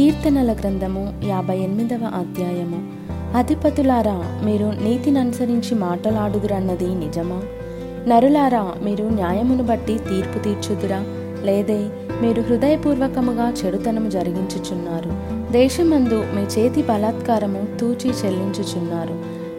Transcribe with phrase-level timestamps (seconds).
[0.00, 2.92] కీర్తనల గ్రంథము యాభై ఎనిమిదవ అధ్యాయము.
[3.36, 7.42] అధిపతులారా మీరు నీతిని అనుసరించి మాటలాడుదురన్నది నిజమా?
[8.08, 11.04] నరులారా మీరు న్యాయమును బట్టి తీర్పు తీర్చుదురా?
[11.42, 11.86] లేదే
[12.22, 15.10] మీరు హృదయపూర్వకముగా చెడుతనము జరిగించుచున్నారు.
[15.52, 19.14] దేశమందు మీ చేతి బలాత్కారము తూచి చెల్లించుచున్నారు.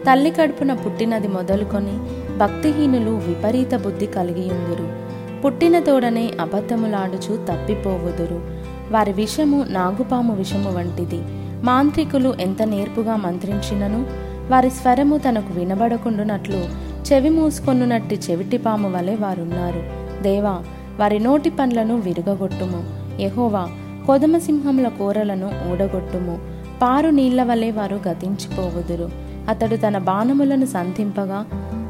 [0.06, 1.98] తల్లి కడుపున పుట్టినది మొదలుకొని
[2.38, 5.02] భక్తిహీనులు విపరీత బుద్ధి కలిగియుందురు
[5.42, 8.61] పుట్టిన తోడనే అబద్ధములాడుచు తప్పిపోవుదురు.
[8.90, 11.22] వారి విషము నాగుపాము విషము వంటిది.
[11.62, 14.06] మాంత్రికులు ఎంత నేర్పుగా మంత్రించినను
[14.50, 19.82] వారి స్వరము తనకు వినబడకుండునట్లు చెవి మూసుకొనున్నట్టి చెవిటిపాము వలె వారున్నారు.
[20.22, 20.58] దేవా
[21.00, 22.84] వారి నోటి పండ్లను విరుగగొట్టుము.
[23.20, 23.68] ఎహోవా
[24.06, 26.38] కొదమసింహముల కూరలను ఊడగొట్టుము.
[26.82, 29.10] పారు నీళ్ళ వలె వారు గతించిపోవుదురు.
[29.48, 31.46] అతడు తన బాణములను సంధింపగా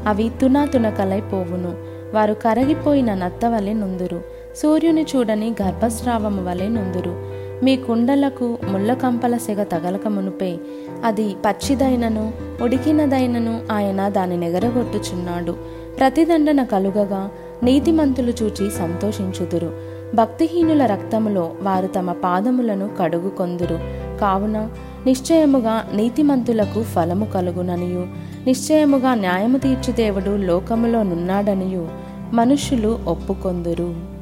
[0.07, 0.65] అవి తునా
[1.17, 1.75] పోవును.
[2.13, 4.21] వారు కరగిపోయిన నత్త వలె నుందురు.
[4.55, 7.33] సూర్యుని చూడని గర్భస్రావము వలె నుందురు.
[7.63, 10.57] మీ కుండలకు ముళ్ళకంపల సెగ తగలక మునుపే
[11.05, 15.55] అది పచ్చిదైనను ఉడికినదైనను ఆయన దాని నెగరగొట్టుచున్నాడు.
[15.99, 17.29] ప్రతిదండన కలుగగా
[17.63, 19.71] నీతిమంతులు చూచి సంతోషించుదురు.
[20.15, 23.79] భక్తిహీనుల రక్తములో వారు తమ పాదములను కడుగుకొందురు.
[24.21, 24.69] కావున
[25.05, 28.07] నిశ్చయముగా నీతిమంతులకు ఫలము కలుగుననియు.
[28.47, 31.87] నిశ్చయముగా న్యాయము తీర్చు దేవుడు లోకములో నున్నాడనియు.
[32.33, 34.12] మనుష్యులు ఒప్పుకొందురు.